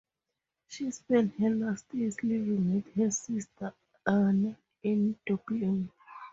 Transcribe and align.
She 0.67 0.89
spent 0.89 1.35
her 1.35 1.51
last 1.51 1.93
years 1.93 2.23
living 2.23 2.73
with 2.73 2.91
her 2.95 3.11
sister 3.11 3.71
Anne 4.07 4.57
in 4.81 5.15
Dublin. 5.27 5.91